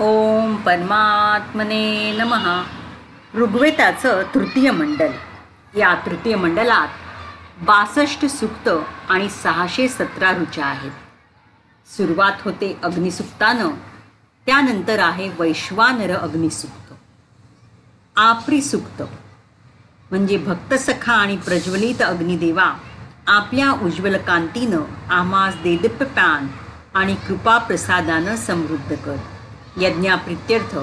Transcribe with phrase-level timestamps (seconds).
[0.00, 2.62] ओम परमात्मने नमः.
[3.38, 5.12] ऋग्वेदाचं तृतीय मंडल.
[5.78, 6.88] या तृतीय मंडलात
[7.60, 8.68] बासष्ट सुक्त
[9.08, 10.90] आणि सहाशे सतरा ऋचा आहेत.
[11.96, 13.68] सुरुवात होते अग्निसुक्तानं
[14.46, 16.94] त्यानंतर आहे वैश्वानर अग्निसुक्त.
[18.16, 19.02] आपरी सुक्त
[20.10, 22.72] म्हणजे भक्तसखा आणि प्रज्वलित अग्निदेवा
[23.26, 26.46] आपल्या उज्ज्वल कांतीनं आम्हास देदप्यपान
[26.94, 29.16] आणि कृपाप्रसादानं समृद्ध कर.
[29.76, 30.76] यज्ञाप्रित्यर्थ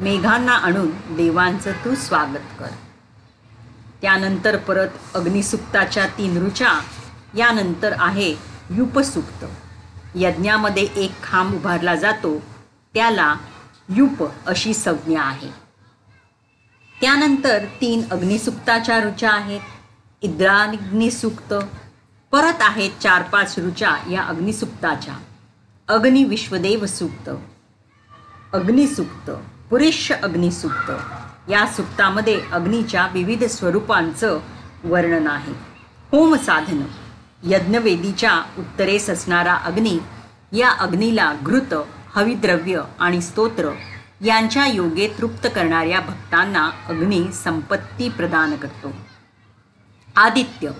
[0.00, 2.68] मेघांना आणून देवांचं तू स्वागत कर.
[4.02, 6.72] त्यानंतर परत अग्निसुक्ताच्या तीन ऋचा
[7.36, 8.30] यानंतर आहे
[8.70, 9.44] युपसुक्त
[10.14, 12.38] यज्ञामध्ये एक खांब उभारला जातो
[12.94, 13.34] त्याला
[13.88, 15.50] युप अशी संज्ञा आहे.
[17.00, 19.60] त्यानंतर तीन अग्निसुक्ताच्या ऋचा आहेत
[20.22, 21.54] इद्राग्निसुक्त
[22.32, 25.14] परत आहेत चार पाच ऋचा या अग्निसुक्ताच्या
[25.88, 27.30] अग्निविश्वदेव सूक्त
[28.56, 29.30] अग्निसुक्त
[29.70, 30.90] पुरुष अग्निसुक्त.
[31.50, 34.38] या सुक्तामध्ये अग्नीच्या विविध स्वरूपांचं
[34.84, 35.52] वर्णन आहे.
[36.12, 36.82] होम साधन
[37.42, 39.98] यज्ञवेदीच्या उत्तरेस असणारा अग्नी
[40.52, 41.74] या अग्नीला घृत
[42.14, 43.72] हविद्रव्य आणि स्तोत्र
[44.24, 48.92] यांच्या योगे तृप्त करणाऱ्या भक्तांना अग्नी संपत्ती प्रदान करतो.
[50.16, 50.70] आदित्य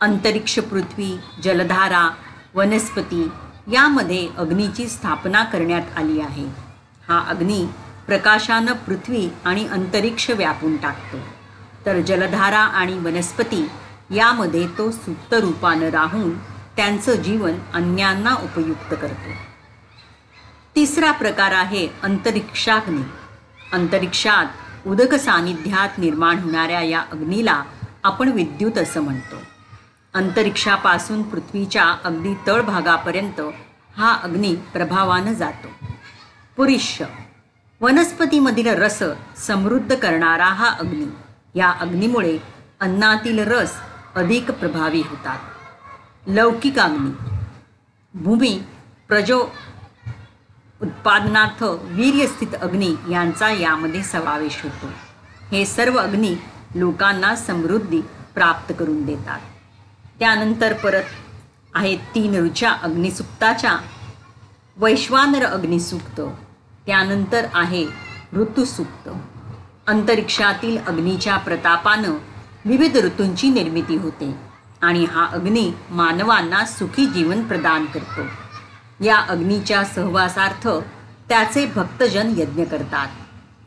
[0.00, 2.10] अंतरिक्ष पृथ्वी जलधारा
[2.54, 3.28] वनस्पती
[3.72, 6.67] यामध्ये अग्नीची स्थापना करण्यात आली आहे.
[7.08, 7.66] हा अग्नी
[8.06, 11.16] प्रकाशानं पृथ्वी आणि अंतरिक्ष व्यापून टाकतो.
[11.86, 13.68] तर जलधारा आणि वनस्पती
[14.10, 16.38] यामध्ये तो सुप्त रूपानं राहून
[16.76, 19.30] त्यांचं जीवन अन्यांना उपयुक्त करतो.
[20.74, 23.02] तिसरा प्रकार आहे अंतरिक्षाग्नी.
[23.72, 24.46] अंतरिक्षात
[24.86, 27.62] उदक सानिध्यात निर्माण होणाऱ्या या अग्नीला
[28.04, 29.36] आपण विद्युत असं म्हणतो.
[30.14, 33.40] अंतरिक्षापासून पृथ्वीच्या अगदी तळभागापर्यंत
[33.96, 35.68] हा अग्नी प्रभावानं जातो.
[36.58, 37.02] पुरुष
[37.80, 39.02] वनस्पतीमधील रस
[39.36, 41.06] समृद्ध करणारा हा अग्नी.
[41.54, 42.38] या अग्नीमुळे
[42.80, 43.74] अन्नातील रस
[44.14, 45.38] अधिक प्रभावी होतात.
[46.26, 47.10] लौकिक अग्नी.
[48.14, 48.62] भूमी
[49.08, 49.46] प्रजो
[50.82, 54.86] उत्पादनार्थ वीर्यस्थित अग्नी यांचा यामध्ये समावेश होतो.
[55.52, 56.34] हे सर्व अग्नी
[56.74, 58.00] लोकांना समृद्धी
[58.34, 59.40] प्राप्त करून देतात.
[60.18, 61.04] त्यानंतर परत
[61.74, 63.78] आहेत तीन ऋचा अग्निसुक्ताच्या
[64.76, 66.20] वैश्वानर अग्निसुक्त
[66.88, 67.86] त्यानंतर आहे
[68.32, 69.08] ऋतुसूक्त
[69.86, 72.14] अंतरिक्षातील अग्नीच्या प्रतापानं
[72.64, 74.34] विविध ऋतूंची निर्मिती होते
[74.82, 78.20] आणि हा अग्नी मानवांना सुखी जीवन प्रदान करतो.
[79.04, 80.68] या अग्नीच्या सहवासार्थ
[81.28, 83.08] त्याचे भक्तजन यज्ञ करतात.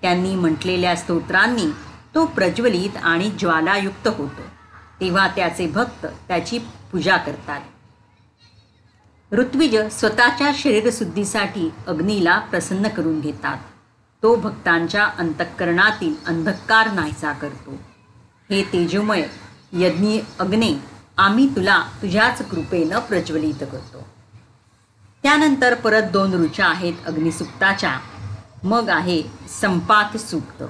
[0.01, 1.65] त्यांनी म्हटलेल्या स्तोत्रांनी
[2.15, 4.41] तो प्रज्वलित आणि ज्वालायुक्त होतो.
[5.01, 6.59] तेव्हा त्याचे भक्त त्याची
[6.91, 7.61] पूजा करतात.
[9.33, 13.57] ऋत्विज स्वतःच्या शरीरशुद्धीसाठी अग्नीला प्रसन्न करून घेतात.
[14.23, 17.71] तो भक्तांच्या अंतःकरणातील अंधकार नाहीसा करतो.
[18.49, 19.27] हे तेजोमय
[19.73, 20.79] यज्ञी अग्ने
[21.17, 24.07] आम्ही तुला तुझ्याच कृपेनं प्रज्वलित करतो.
[25.23, 27.99] त्यानंतर परत दोन ऋचा आहेत अग्निसुक्ताच्या.
[28.63, 29.23] मग आहे
[29.61, 30.63] संपात सूक्त.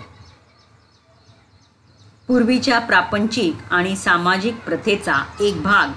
[2.28, 5.88] पूर्वीच्या प्रापंचिक आणि सामाजिक प्रथेचा एक भाग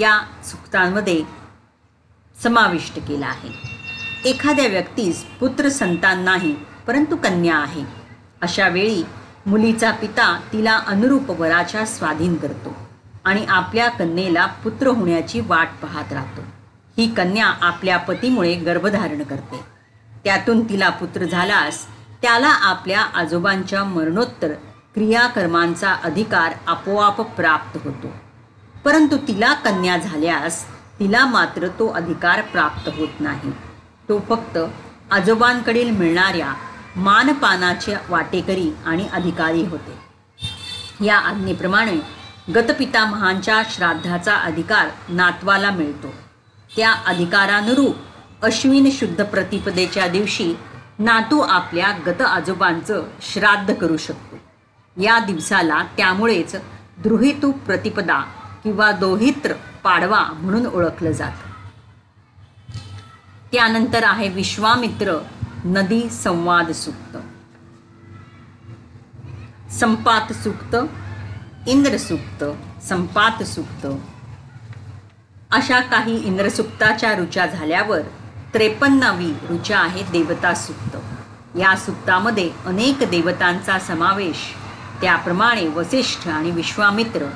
[0.00, 1.41] या सुक्तांमध्ये
[2.42, 3.50] समाविष्ट केला आहे.
[4.30, 7.84] एखाद्या व्यक्तीस पुत्र संतान नाही परंतु कन्या आहे.
[8.40, 9.02] अशा वेळी
[9.46, 12.76] मुलीचा पिता तिला अनुरूप वराच्या स्वाधीन करतो
[13.24, 16.40] आणि आपल्या कन्येला पुत्र होण्याची वाट पाहत राहतो.
[16.98, 19.60] ही कन्या आपल्या पतीमुळे गर्भधारण करते.
[20.24, 21.86] त्यातून तिला पुत्र झाल्यास
[22.22, 24.52] त्याला आपल्या आजोबांच्या मरणोत्तर
[24.94, 28.08] क्रियाकर्मांचा अधिकार आपोआप प्राप्त होतो.
[28.84, 30.64] परंतु तिला कन्या झाल्यास
[30.98, 33.50] तिला मात्र तो अधिकार प्राप्त होत नाही.
[34.08, 34.58] तो फक्त
[35.10, 36.54] आजोबांकडील मिळणाऱ्या
[36.96, 39.98] मानपानाचे वाटेकरी आणि अधिकारी होते.
[41.04, 41.96] या आज्ञेप्रमाणे
[42.54, 46.08] गतपितामहांच्या श्राद्धाचा अधिकार नातवाला मिळतो.
[46.76, 47.96] त्या अधिकारानुरूप
[48.42, 50.54] अश्विन शुद्ध प्रतिपदेच्या दिवशी
[50.98, 54.36] नातू आपल्या गत आजोबांचं श्राद्ध करू शकतो.
[55.02, 56.56] या दिवसाला त्यामुळेच
[56.98, 58.20] द्रुहितू प्रतिपदा
[58.64, 59.52] किंवा दोहित्र
[59.84, 61.52] पाडवा म्हणून ओळखलं जातं.
[63.52, 65.22] त्यानंतर आहे विश्वामित्र
[65.64, 67.16] नदी संवाद सुक्त.
[69.72, 70.76] संपात सुक्त
[71.66, 72.44] इंद्रसुक्त
[72.82, 73.86] संपात सुक्त.
[75.50, 78.00] अशा काही इंद्रसुक्ताच्या ऋचा झाल्यावर
[78.54, 80.96] त्रेपन्नावी ऋचा आहे देवता सुक्त.
[81.58, 84.36] या सुक्तामध्ये अनेक देवतांचा समावेश
[85.00, 87.26] त्याप्रमाणे वसिष्ठ आणि विश्वामित्र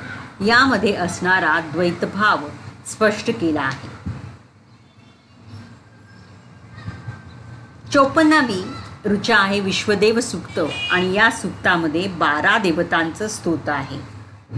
[0.45, 2.47] यामध्ये असणारा द्वैतभाव
[2.85, 3.89] स्पष्ट केला आहे.
[7.93, 8.61] चोपन्नावी
[9.05, 10.59] ऋचा आहे विश्वदेव सुक्त
[10.91, 13.99] आणि या सुक्तामध्ये बारा देवतांचं स्तोत्र आहे.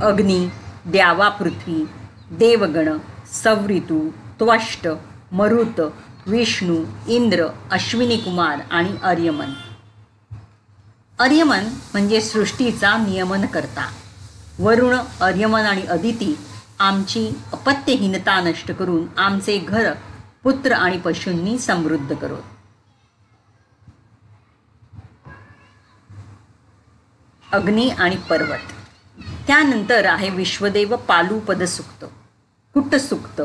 [0.02, 0.48] अग्नी
[0.86, 1.84] द्यावा पृथ्वी
[2.32, 2.98] देवगण
[3.44, 4.10] सवऋतू
[4.40, 4.88] त्वष्ट
[5.32, 5.82] मरुत
[6.28, 9.54] विष्णू इंद्र अश्विनी कुमार आणि आर्यमन
[11.20, 13.90] आर्यमन म्हणजे सृष्टीचा नियमन करता
[14.60, 16.38] वरुण अर्यमन आणि अदिती
[16.80, 19.94] आमची अपत्यहीनता नष्ट करून आमचे घर
[20.44, 22.36] पुत्र आणि पशूंनी समृद्ध करो
[27.52, 28.72] अग्नी आणि पर्वत.
[29.48, 32.06] त्यानंतर आहे विश्वदेव पालुपद सुक्त.
[32.74, 33.42] कुटसुक्त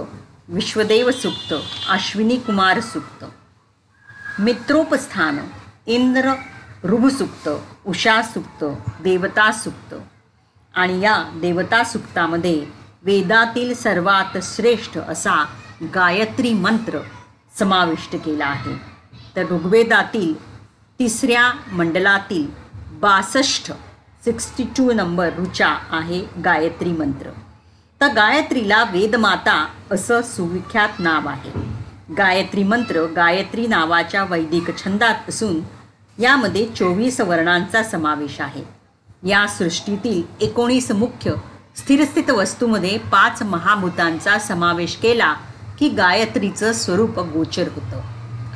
[0.48, 1.54] विश्वदेव सुक्त
[1.88, 3.24] अश्विनी कुमार सुक्त.
[4.38, 5.38] मित्रोपस्थान
[5.86, 6.32] इंद्र
[6.84, 7.48] ऋभुसुक्त
[7.86, 8.64] उषा सुक्त
[9.02, 9.94] देवता सुक्त.
[10.74, 12.64] आणि या देवता सुक्तामध्ये
[13.02, 15.44] वेदातील सर्वात श्रेष्ठ असा
[15.94, 16.98] गायत्री मंत्र
[17.58, 18.74] समाविष्ट केला आहे.
[19.36, 20.34] तर ऋग्वेदातील
[20.98, 22.46] तिसऱ्या मंडलातील
[23.00, 23.72] बासष्ट
[24.24, 27.30] सिक्स्टी टू नंबर ऋचा आहे गायत्री मंत्र.
[28.00, 31.50] तर गायत्रीला वेदमाता असं सुविख्यात नाव आहे.
[32.14, 35.60] गायत्री मंत्र गायत्री नावाच्या वैदिक छंदात असून
[36.22, 38.83] यामध्ये चोवीस वर्णांचा समावेश आहे.
[39.24, 41.32] या सृष्टीतील एकोणीस मुख्य
[41.76, 45.34] स्थिरस्थित वस्तूमध्ये पाच महाभूतांचा समावेश केला
[45.78, 48.00] की गायत्रीचं स्वरूप गोचर होतं.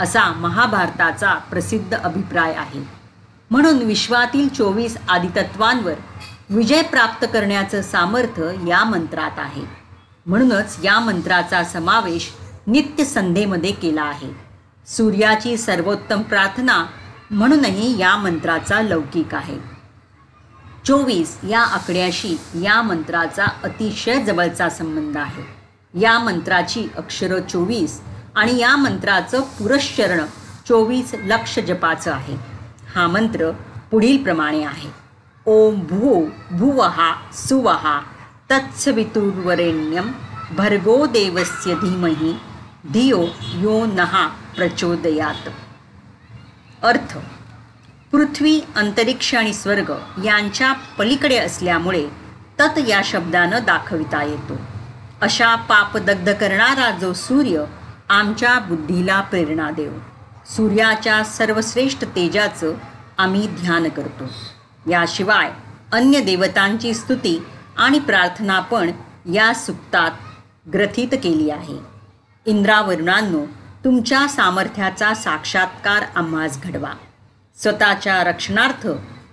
[0.00, 2.88] असा महाभारताचा प्रसिद्ध अभिप्राय आहे.
[3.50, 5.94] म्हणून विश्वातील चोवीस आदितत्वांवर
[6.50, 9.62] विजय प्राप्त करण्याचं सामर्थ्य या मंत्रात आहे.
[10.26, 12.32] म्हणूनच या मंत्राचा समावेश
[12.66, 14.36] नित्य संध्येमध्ये केला आहे.
[14.86, 16.86] सूर्याची सर्वोत्तम प्रार्थना
[17.30, 19.77] म्हणूनही या मंत्राचा लौकिक आहे.
[20.86, 25.42] चोवीस या आकड्याशी या मंत्राचा अतिशय जवळचा संबंध आहे.
[26.00, 28.00] या मंत्राची अक्षरं चोवीस
[28.34, 30.24] आणि या मंत्राचं पुरश्चरण
[30.68, 32.36] चोवीस लक्ष जपाचं आहे.
[32.94, 33.50] हा मंत्र
[33.90, 34.90] पुढील प्रमाणे आहे.
[35.46, 38.00] ओम भू भुवहा सुवहा
[38.50, 40.12] तत्सवितुर्वरेण्यम
[40.56, 42.36] भर्गो देवस्य धीमही
[42.92, 43.24] धियो
[43.54, 44.26] यो नहा
[44.56, 45.48] प्रचोदयात.
[46.82, 47.18] अर्थ
[48.12, 49.92] पृथ्वी अंतरिक्ष आणि स्वर्ग
[50.24, 52.08] यांच्या पलीकडे असल्यामुळे
[52.60, 54.56] तत या शब्दानं दाखविता येतो.
[55.20, 57.64] अशा पापदग्ध करणारा जो सूर्य
[58.08, 59.92] आमच्या बुद्धीला प्रेरणा देव.
[60.46, 62.72] सूर्याच्या सर्वश्रेष्ठ तेजाचं
[63.18, 64.24] आम्ही ध्यान करतो.
[64.90, 65.52] याशिवाय
[65.92, 67.44] अन्य देवतांची स्तुती
[67.76, 68.90] आणि प्रार्थना पण
[69.32, 70.10] या सुक्तात
[70.72, 71.78] ग्रथित केली आहे.
[72.46, 73.44] इंद्रावरुणांनो
[73.84, 76.92] तुमच्या सामर्थ्याचा साक्षात्कार आम्हास घडवा.
[77.62, 78.88] स्वतःच्या रक्षणार्थ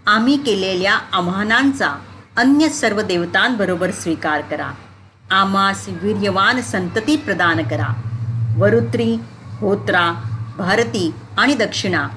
[0.06, 1.90] आम्ही केलेल्या आव्हानांचा
[2.38, 4.72] अन्य सर्व देवतांबरोबर स्वीकार करा.
[5.32, 7.88] आमास वीर्यवान संतती प्रदान करा.
[8.58, 9.18] वरुत्री
[9.60, 10.12] होत्रा
[10.58, 12.08] भारती आणि दक्षिणा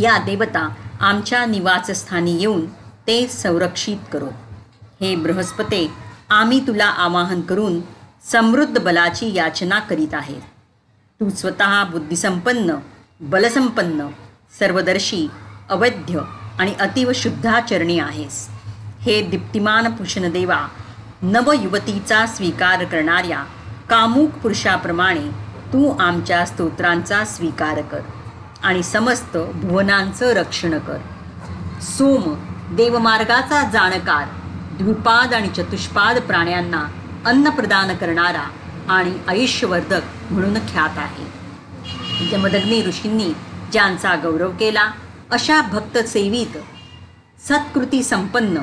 [0.00, 0.68] या देवता
[1.00, 2.66] आमच्या निवासस्थानी येऊन
[3.06, 4.28] ते संरक्षित करो.
[5.00, 5.90] हे बृहस्पते
[6.30, 7.80] आम्ही तुला आवाहन करून
[8.32, 10.40] समृद्ध बलाची याचना करीत आहे.
[11.20, 12.74] तू स्वतः बुद्धिसंपन्न
[13.20, 14.06] बलसंपन्न
[14.58, 15.26] सर्वदर्शी
[15.70, 16.20] अवैध्य
[16.58, 18.48] आणि अतीव शुद्धाचरणी आहेस.
[19.00, 20.66] हे दीप्तिमान पुरुषनदेवा
[21.22, 23.44] नवयुवतीचा स्वीकार करणाऱ्या
[23.90, 25.28] कामुक पुरुषाप्रमाणे
[25.72, 28.00] तू आमच्या स्तोत्रांचा स्वीकार कर
[28.62, 30.98] आणि समस्त भुवनांचं रक्षण कर.
[31.82, 32.34] सोम
[32.76, 34.26] देवमार्गाचा जाणकार
[34.78, 36.84] द्विपाद आणि चतुष्पाद प्राण्यांना
[37.26, 38.48] अन्न प्रदान करणारा
[38.88, 42.28] आणि आयुष्यवर्धक म्हणून ख्यात आहे.
[42.30, 43.32] जमदग्नी ऋषींनी
[43.74, 44.90] ज्यांचा गौरव केला
[45.30, 46.58] अशा भक्त सेवित
[47.42, 48.58] सत्कृती संपन्न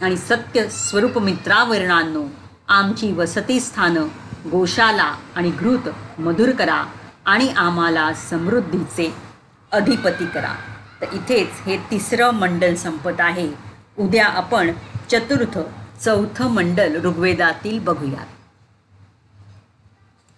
[0.00, 2.24] आणि सत्य स्वरूप मित्रावरणांनो
[2.68, 4.06] आमची वसतीस्थानं
[4.50, 5.88] गोशाला आणि घृत
[6.20, 6.84] मधुर करा
[7.26, 9.14] आणि आम्हाला समृद्धीचे
[9.72, 10.54] अधिपती करा.
[11.00, 13.48] तर इथेच हे तिसरं मंडल संपत आहे.
[13.98, 14.70] उद्या आपण
[15.10, 15.58] चतुर्थ
[16.04, 18.33] चौथं मंडल ऋग्वेदातील बघूयात.